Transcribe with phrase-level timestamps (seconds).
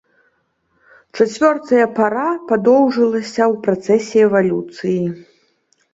[1.17, 5.01] Чацвёртая пара падоўжылася ў працэсе эвалюцыі.